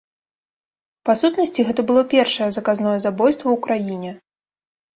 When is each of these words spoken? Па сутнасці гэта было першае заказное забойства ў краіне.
Па 1.09 1.15
сутнасці 1.21 1.67
гэта 1.67 1.81
было 1.93 2.03
першае 2.15 2.49
заказное 2.57 2.97
забойства 3.07 3.43
ў 3.43 3.57
краіне. 3.69 4.11